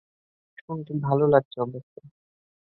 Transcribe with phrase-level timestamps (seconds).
[0.59, 1.93] শুনতে ভালো লাগছে অবশ্য।